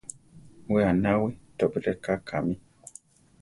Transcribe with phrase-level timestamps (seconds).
[0.71, 2.53] We aʼnawí, chópi rʼeká kámi.